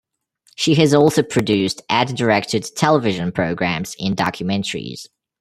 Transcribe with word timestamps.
She 0.55 0.73
has 0.73 0.95
also 0.95 1.21
produced 1.21 1.83
ad 1.87 2.15
directed 2.15 2.65
television 2.75 3.31
programs 3.31 3.95
and 3.99 4.17
documentaries. 4.17 5.05